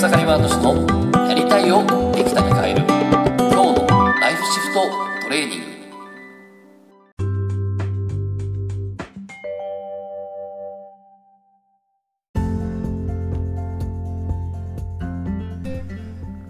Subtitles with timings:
[0.00, 2.86] 草刈ワード氏のやりたいをできたに変える
[3.36, 3.86] 今日の
[4.18, 4.80] ライフシフト
[5.24, 5.66] トレーニング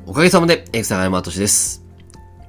[0.07, 1.85] おかげさまで、草刈ワード氏です。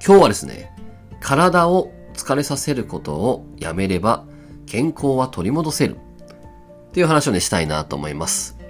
[0.06, 0.72] 今日はですね、
[1.18, 4.24] 体を疲れさせることをやめれば
[4.66, 8.61] 健康は取り戻せるっていう話をね、したいなと思います。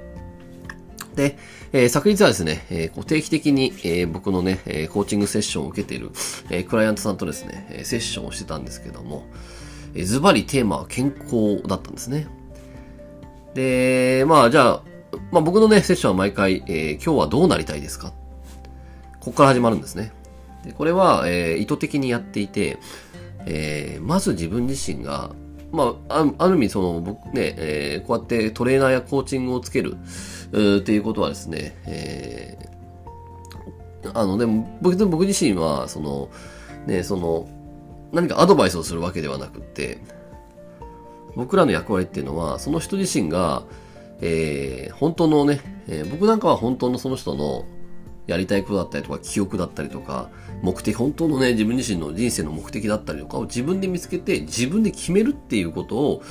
[1.15, 1.37] で、
[1.73, 6.11] えー昨日はですね、えー定期的に、えー僕のね、えーコーチングセッションを受けている、
[6.51, 9.27] えークライアントさんとですね、えーセッションをしてたんですけども、
[9.95, 12.27] えーズバリテーマは健康だったんですね。
[13.55, 14.83] で、まあじゃあ、
[15.31, 18.13] まあ僕のね、セッションは毎回、えー今日はどうなりたいですか？
[19.21, 20.13] ここから始まるんですね。
[20.65, 22.79] でこれは、えー意図的にやっていて、
[23.45, 25.33] えーまず自分自身が、
[25.73, 29.97] まあ、ある意味、その、僕ね、えーこうやってトレーナーやコーチングをつける、
[30.51, 36.29] っていうことはですね、えーあの、でも、僕、僕自身は、その、
[36.87, 37.49] ね、その、
[38.13, 39.99] 何かアドバイスをするわけではなくて、
[41.35, 43.63] 僕らの役割っていうのは、その人自身が、
[44.21, 47.65] えー本当のね、えー僕なんかは本当のその人の
[48.27, 50.31] やりたいことだったりとか、記憶だったりとか、
[50.63, 56.23] 目的、本当のね、自分自身の人生の目的だったりとかを自分で見つけて、自分で決めるっていうことを、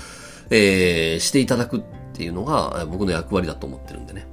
[0.49, 1.81] えーしていただくっ
[2.13, 4.27] ていうのが僕の役割だと思ってるんでね。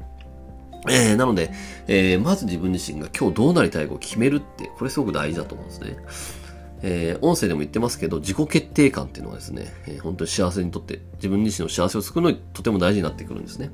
[0.90, 1.50] えーなので、
[1.86, 5.96] えーまず自分自身が今日どうなりたいかを決めるって、これすごく大事だと思うんですね。
[6.82, 13.70] えー音声でも言ってますけど、自己決定感っていうのはですね、えー本当に幸せにとって、自分自身の幸せを作るのにとても大事になってくるんですね。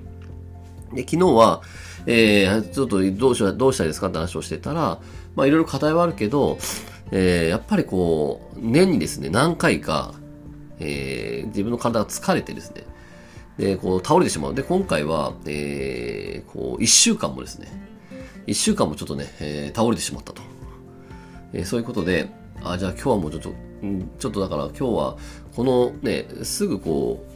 [0.94, 1.62] で、昨日は、
[2.06, 4.98] えー、ちょっとどうし、どうしたいですかって話をしてたら、
[5.34, 6.58] まあいろいろ課題はあるけど、
[7.10, 10.14] えーやっぱりこう、年にですね、何回か、
[10.78, 12.84] えー自分の体が疲れてですね、
[13.58, 14.54] で、こう倒れてしまう。
[14.54, 17.68] で、今回は、えーこう、一週間もですね、
[18.46, 20.42] 一週間もちょっとね、えー倒れてしまったと。
[21.52, 22.28] えーそういうことで、
[22.62, 23.50] あ、じゃあ今日はもうちょっと、
[23.86, 25.16] んちょっとだから今日は、
[25.54, 27.34] このね、すぐこう、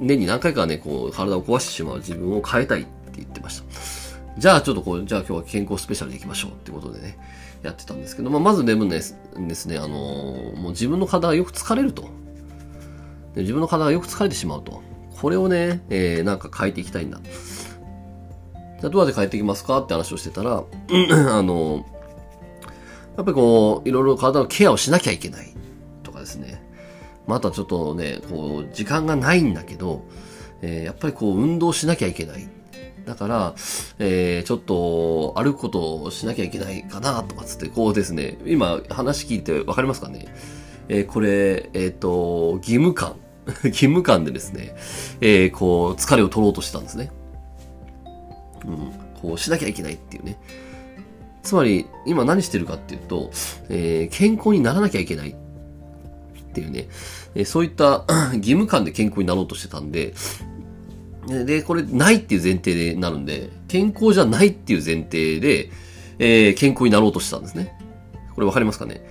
[0.00, 2.86] 年に何回かね、こう、体を壊してしまう自分を変えたいっ
[3.18, 3.64] 言ってました。
[4.38, 7.18] じゃあちょっとこう、じゃあ今日は健康スペシャルでいきましょうってことでね、
[7.62, 9.16] やってたんですけど、まあ、まずでもね、です
[9.66, 12.02] ね、あのーもう自分の体がよく疲れると。
[13.34, 14.82] で自分の体がよく疲れてしまうと。
[15.20, 17.20] これをね、えーなんか変えていきたいんだ。
[17.20, 21.84] じゃあどうやって変えていきますかって話をしてたら、あのー
[23.16, 25.52] やっぱりこう、いろいろ体のケアをしなきゃいけない
[26.04, 26.62] とかですね。
[27.26, 30.04] またちょっとね、こう、時間がないんだけど、
[30.62, 32.48] えーやっぱりこう、運動しなきゃいけない。
[33.08, 33.54] だから、
[33.98, 40.26] えーちょっと歩くことをしなきゃいけないかなとかつって、こうですね、今話聞いてわかりますかね
[40.88, 43.16] えーこれ、えっ、と、義務感。
[43.64, 44.76] 義務感でですね、
[45.22, 47.10] えーこう、疲れを取ろうとしてたんですね。
[48.66, 48.92] うん、
[49.22, 50.38] こうしなきゃいけないっていうね。
[51.42, 53.30] つまり、今何してるかっていうと、
[53.70, 55.34] えー健康にならなきゃいけないっ
[56.52, 56.88] ていうね、
[57.34, 58.04] えーそういった
[58.36, 60.12] 義務感で健康になろうとしてたんで、
[61.28, 65.70] で、これないっていう前提でなるんで、健康じゃないっていう前提で、
[66.18, 67.78] えー健康になろうとしてたんですね。
[68.34, 69.02] これわかりますかね？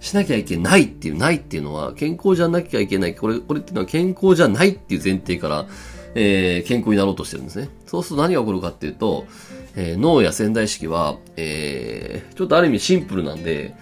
[0.00, 3.14] しなきゃいけないっていう、ないっていうのは、健康じゃなきゃいけない。
[3.14, 5.66] これ、これっていうのは健康じゃないっていう前提から、
[6.14, 7.68] えー健康になろうとしてるんですね。
[7.86, 9.26] そうすると何が起こるかっていうと、
[9.76, 13.74] えー脳や潜在意識は、えーちょっとある意味シンプルなんで、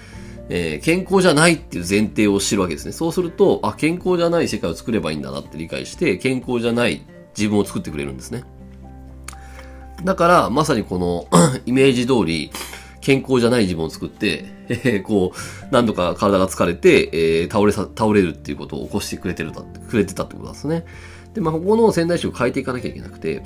[0.48, 2.92] えー健康じゃないっていう前提を知るわけですね。
[2.92, 7.02] そうすると、あ、健康じゃない世界を作ればいいんだなって理解して、健康じゃない
[7.38, 8.44] 自分を作ってくれるんですね。
[10.04, 11.26] だから、まさにこの
[11.66, 12.50] イメージ通り、
[13.00, 15.38] 健康じゃない自分を作って、え ーこう、
[15.72, 20.84] 何度か体が疲れて、えー倒れさ、倒れるっていうことを起こしてくれてるた、くれてたってことなんですね。
[21.34, 23.44] で、まあ、ここの潜在意識を変えていかなきゃいけなくて、って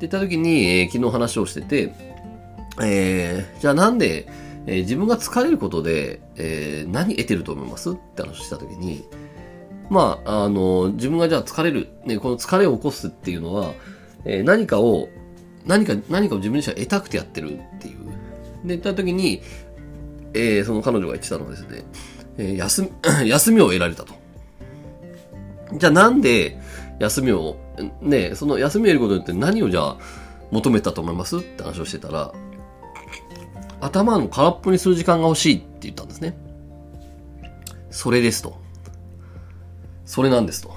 [0.00, 1.92] 言った時に、えー昨日話をしてて、
[2.82, 4.28] えーじゃあなんで、
[4.66, 7.90] えー自分が疲れることで、えー何得てると思います？
[7.92, 9.04] って話した時に、
[9.90, 13.72] まあ、あの、自分がじゃあ疲れる、ね、この疲れを起こすっていうのは、
[14.24, 15.08] えー何かを、
[15.66, 17.96] 何か、何かを自分自身は得たくてやってるっていう。
[18.64, 19.42] で、言った時に、
[20.32, 21.84] えーその彼女が言ってたのはですね、
[22.38, 22.90] えー休み、
[23.28, 24.14] 休みを得られたと。
[25.76, 26.58] じゃあなんで
[27.00, 27.56] 休みを、
[28.00, 29.96] ね、その休みを得ることによって何をじゃあ
[30.50, 32.32] 求めたと思いますって話をしてたら、
[33.80, 36.36] 頭の空っぽにする時間が欲しいって言ったんですね。
[37.90, 38.63] それですと。
[40.04, 40.72] それなんですと。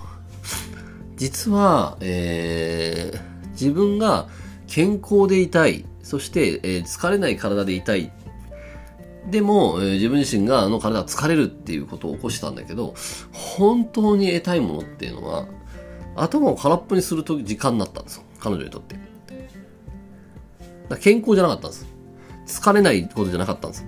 [1.16, 4.28] 実は、えー自分が
[4.68, 8.12] 健康でいたい、そして、えー疲れない体でいたい。
[9.30, 12.94] でも、えー自分自身があの体が疲れるっていうことを起こしたんだけど、
[13.32, 15.48] 本当に得たいものっていうのは、
[16.16, 18.24] 頭を空っぽにすると時間になったんですよ。
[18.40, 18.96] 彼女にとって。
[21.00, 21.88] 健康じゃなかったんです。
[22.46, 23.86] 疲れないことじゃなかったんです。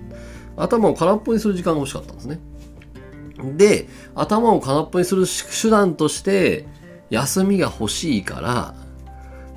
[0.57, 2.39] 頭を空っぽにする時間が欲しかったんですね。
[3.57, 5.25] で、頭を空っぽにする
[5.61, 6.65] 手段として、
[7.09, 8.75] 休みが欲しいから、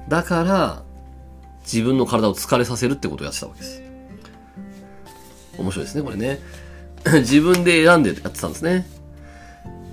[0.09, 0.83] だから、
[1.63, 3.83] 自分の体を疲れさせるってことをやってたわけです。
[5.59, 6.41] 面白いですね、これね。
[7.21, 8.87] 自分で選んでやってたんですね。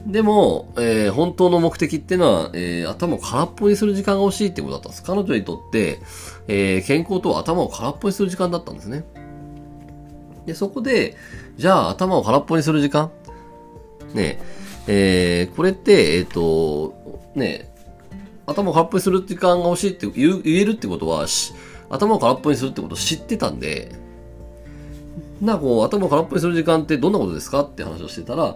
[0.06, 5.03] でも、えー、本当の目的っていうのは、えー、頭を空っぽにする時間が欲しいってことだったんです。
[5.03, 6.00] 彼女にとって、
[6.47, 9.03] えー、健康とは頭を空っぽにする時間だったんですね。
[10.45, 11.15] で、そこで、
[11.57, 13.12] じゃあ頭を空っぽにする時間
[14.14, 14.42] ね
[14.88, 16.96] え、ー、これって、えっ、と、
[17.36, 17.70] ね
[18.46, 21.28] 頭を空っぽにする時間が欲しいって言えるってことは、
[21.90, 23.92] 頭を空っぽにするってことを知ってたんで、
[25.42, 28.56] なこう、頭を空っぽにする時間ってどんなことですかって話をしてたら、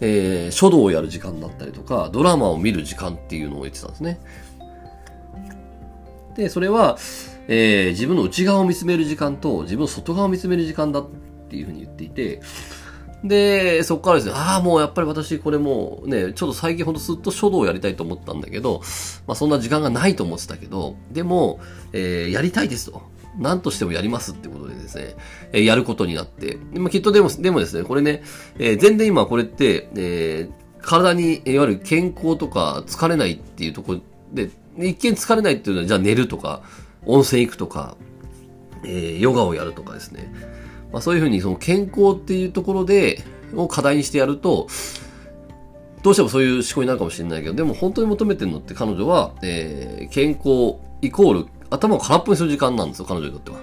[0.00, 4.20] えー、書道をやる時間だったりとか、ドラマを見る時間っていうのを言ってたんですね。
[6.36, 6.98] で、それは、
[7.48, 11.06] えー、自分の内側を見つめる時間と自分の外側を見つめる時間だっ
[11.48, 12.40] ていうふうに言っていて、
[13.24, 18.82] で、そこからですね、ああ、もうやっぱり私これもうね、ちょっと最近ほんとずっと書道をやりたいと思ったんだけど、
[19.26, 21.60] まあそんな時間がないと思ってたけど、でも、
[21.92, 23.02] えー、やりたいですと。
[23.38, 25.14] 何としてもやりますってことでですね、
[25.52, 28.22] えー、やることになって、まあ、きっとでも、でもですね、これね、
[28.58, 34.00] えー、全然今これって、えー、体に、いわゆる健康とか疲れないっていうところ
[34.32, 36.62] で、一見疲れないっていうのは、じゃあ寝るとか、
[37.04, 37.96] 温泉行くとか、
[38.84, 40.32] えー、ヨガをやるとかですね。
[40.92, 43.22] まあ、そういうふうにその健康っていうところで、
[43.54, 44.68] を課題にしてやると、
[46.02, 53.58] どうしてもそういう思考になるかもしれないけど、でも本当に求めてるのって彼女は、えー、健康イコール頭を空っぽにする時間なんですよ、彼女にとっては。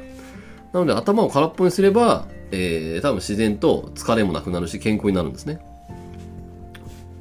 [0.74, 5.60] なので頭を空っぽにすれば、えー、多分自然と疲れもなくなるし健康になるんですね。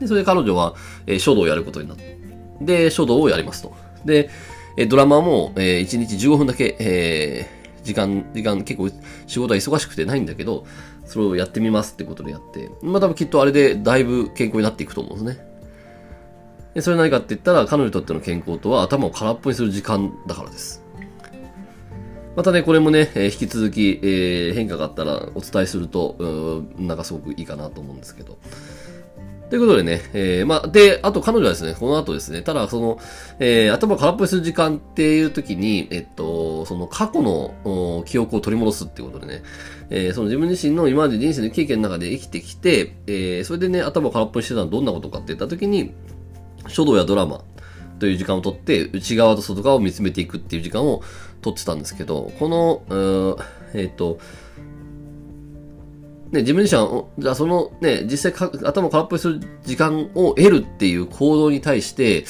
[0.01, 0.75] で、それで彼女は、
[1.07, 2.19] えー、書道をやることになって、
[2.61, 3.75] で、書道をやりますと。
[4.05, 4.31] で、
[4.77, 8.91] えー、ドラマも、えー、1日15分だけ、えー、時間、時間結構
[9.27, 10.65] 仕事は忙しくてないんだけど、
[11.05, 15.47] それをやってみますってことでやって、まあ多分きっとあれでだいぶ健康になっていくと思うんですね。
[16.75, 20.83] でそれ何かって言ったら、彼女にとっての健康とは頭を空っぽにする時間だからです。
[22.35, 28.39] またね、これもね、えー、引き続き、えー、変化があったらお伝えすると、なんかすごくいいかなと思うんですけど。
[29.53, 32.99] ということでね、えー、まあ、で、あと彼女はですね、この後ですね、ただその、
[33.39, 39.43] えー、頭空っぽにする時間っていう時に、えっと、その過去の記憶を取り戻すっていうことでね、
[39.91, 45.93] えー、その自分自身の今まで人生の経験の中で生きてきて、えー、それでね、頭空っぽにしてたのはどんなことかって言った時に、
[46.69, 47.45] 書道やドラマ
[47.99, 51.03] という時間をとって、内側と外側を見つめていくっていう時間を
[51.43, 53.37] とってたんですけど、この、
[53.75, 54.19] えっ、と、
[56.33, 62.25] ね、自分自身は、じゃあそのね、実際頭空っぽにする時間を得るっていう行動に対して、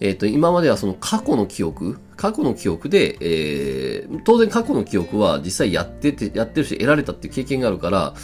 [0.00, 8.14] えっ、ー、と、今まではその過去の記憶、過去の記憶で、えー、当然過去の記憶は実際やってて、やってるし得られたっていう経験があるから、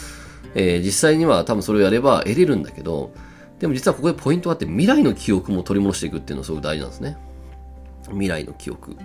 [0.53, 3.13] えー、実際には多分それをやれば得れるんだけど、
[3.59, 7.17] でも実はここでポイントがあって、未来の記憶も取り戻していくっていうのがすごく大事なんですね。
[8.09, 8.97] 未来の記憶。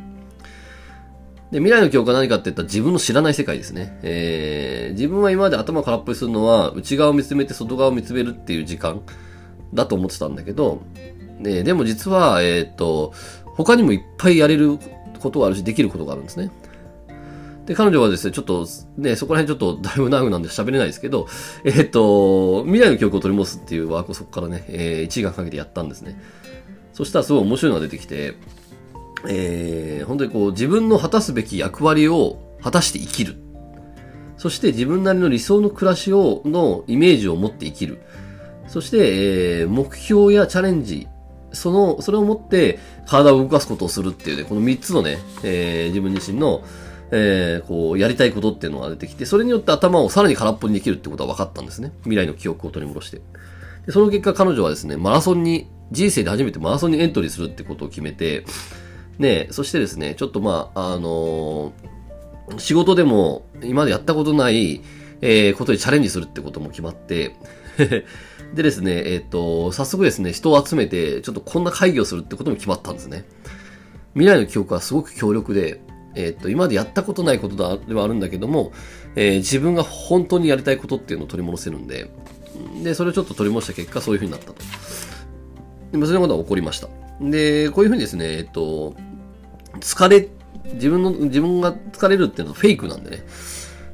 [1.50, 3.98] で、未来の記憶は何かって言ったら自分の知らない世界ですね。
[4.02, 9.02] えー、自分は今まで頭空っぽにするのは、内側を見つめて外側を見つめるっていう時間
[9.72, 10.82] だと思ってたんだけど、
[11.38, 13.12] ね、でも実は、えー、っと、
[13.44, 14.78] 他にもいっぱいやれる
[15.20, 16.50] ことがあるし、できることがあるんですね。
[17.66, 21.26] で、彼女はですね、ちょっと、ね、そこら辺ちょっとだいぶ長くなんで喋れないですけど、
[21.64, 26.20] えー、っと、未来の記憶を取り戻すっていうワークをそこからね、えー、1時間かけてやったんですね。
[26.92, 28.34] そしたらすごい面白いのが出てきて、
[29.28, 33.36] えー、本当にこう、自分の果たすべき役割を果たして生きる。
[34.36, 38.00] そして自分なりの理想の暮らしを、のイメージを持って生きる。
[38.68, 41.08] そして、えー、目標やチャレンジ、
[41.52, 46.62] その、それを持って体を動かすことをするっていうね、この3つのね、えー、自分自身の、
[47.10, 51.92] えー、こう、やりたいことっていうのが出てきて、それによって頭をさらに空っぽにできるってことは分かったんですね。
[52.02, 53.20] 未来の記憶を取り戻して。
[53.86, 58.44] でその結果彼女はですね、マラソンに、人生で初めてマラソンにエントリーするってことを決めて、
[59.18, 64.82] ね、そしてですね、ちょっとまあ、あのー、仕事でも今までやったことない、
[65.20, 67.36] えー、ことにチャレンジするってことも決まって、
[68.54, 73.24] でですね、えっ、ー、と、早速ですね、人を集めて、ちょっとこんな会議をするってことも決まったんですね。
[74.14, 75.80] 未来の記憶はすごく強力で、
[76.14, 77.56] えっ、と、今までやったことないこと
[77.86, 78.72] ではあるんだけども、
[79.14, 82.10] えー、自分が本当にやりたいことっていうのを取り戻せるんで、
[82.82, 84.54] で、それをちょっと取り戻した結果、そういう風になったと。
[85.92, 86.88] でも、そういうことが起こりました。
[87.20, 88.94] で、こういう風にですね、えっ、と、
[89.80, 90.28] 疲れ、
[90.74, 93.24] 自分の、自分が疲れるっていうのはフェイクなんでね。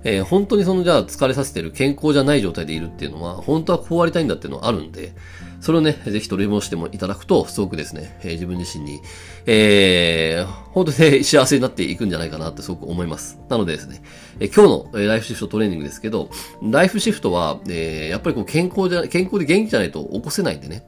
[0.04, 5.12] えー、本当にそのじゃあ疲れさせてる健康じゃない状態でいるっていうのは、本当はこうありたいんだっていうのはあるんで、
[5.60, 9.00] それをね、ぜひ取り戻してもいただくと、すごくですね、えー、自分自身に、
[9.46, 13.38] えー、本当に、ね、幸せになっていくんじゃないかなってすごく思います。
[13.48, 14.02] なのでですね、
[14.40, 16.30] えー、今日のライフシフトトレーニングですけど、
[16.62, 20.84] ライフシフトは、えー、やっぱりこう健康じゃ、健康で元気じゃないと起こせないんでね、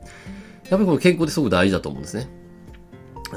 [0.64, 2.28] やっぱりこの健康ってすごく大事だと思うんですね。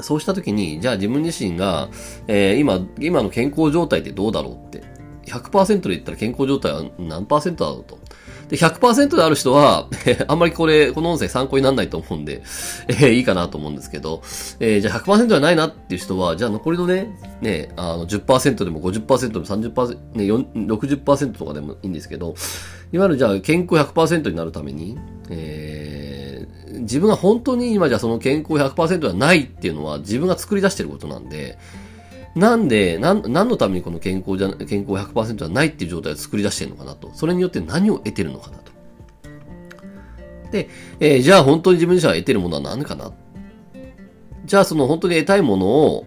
[0.02, 1.88] そうしたときに、じゃあ自分自身が、
[2.26, 4.86] えー、今、今の健康状態ってどうだろうって。
[5.28, 7.98] 100%で言ったら健康状態は何パーセントだろうと。
[8.48, 9.88] で、100%である人は、
[10.26, 12.42] あんまりこれ、この音声参考にならないと思うんで、
[12.88, 14.22] えー、いいかなと思うんですけど、
[14.58, 22.34] えー、じゃあ100%じゃないなっていう人は、じゃあ残りのね、ね、あの10%でも50%でも30%、ね、60%とかでもいいんですけど、
[22.92, 24.96] いわゆるじゃあ健康100%になるために、
[25.28, 25.97] えー、
[26.80, 31.58] 自分が本当に今じゃその健康100%ではないっていうのは自分が作り出してることなんで、
[32.34, 37.10] なんで、なん、何のためにこの健康じゃ、健康100%じゃないっていう状態を作り出してるのかなと。
[37.14, 38.72] それによって何を得てるのかなと。
[40.52, 40.68] で、
[41.00, 43.12] えー、じゃあ本当に自分自身が得てるものは何かな
[44.46, 46.06] じゃあその本当に得たいものを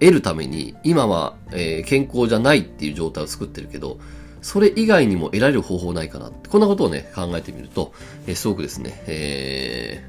[0.00, 3.98] 得るために、今は、えー、健康じゃないっていう状態を作ってるけど、
[4.46, 7.92] それ以外にも得られる方法ないかなこんなことをね、考えてみると、
[8.28, 10.04] えー、すごくですね、え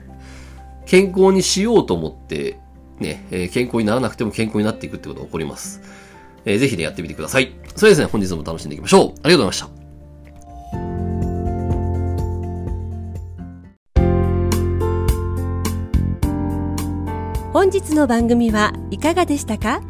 [0.86, 2.60] ー、健康にしようと思って
[3.00, 5.82] ね、えー、健康にならなくても健康になっていくってことが起こります。
[6.46, 7.52] えー、ぜひね、やってみてください。
[7.76, 9.06] それですね、本日も楽しんでいきましょう。
[9.06, 9.70] ありがとうございました。
[17.54, 19.82] 本日の番組はいかがでしたか？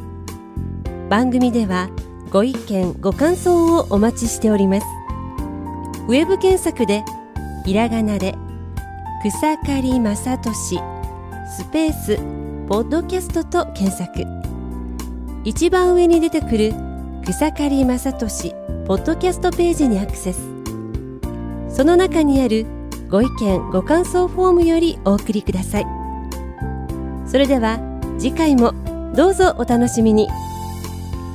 [1.10, 1.90] 番組では
[2.30, 4.88] ご意見ご感想をお待ちしております。
[6.08, 7.04] ウェブ検索で
[7.66, 8.36] ひらがなで
[9.24, 10.80] 草刈正俊
[11.56, 12.18] スペース
[12.68, 14.26] ポッドキャストと検索。
[15.46, 16.74] 一番上に出てくる
[17.26, 18.52] 草刈正俊
[18.86, 20.40] ポッドキャストページにアクセス。
[21.70, 22.66] その中にある
[23.10, 25.86] ご意見ご感想フォームよりお送りください。
[27.26, 27.80] それでは
[28.18, 28.74] 次回も
[29.16, 30.28] どうぞお楽しみに。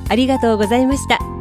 [0.08, 1.31] ありがとうございました。